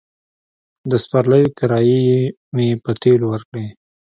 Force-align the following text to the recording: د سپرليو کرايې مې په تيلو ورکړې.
د 0.89 0.91
سپرليو 1.03 1.53
کرايې 1.57 2.09
مې 2.55 2.67
په 2.83 2.91
تيلو 3.01 3.25
ورکړې. 3.29 3.65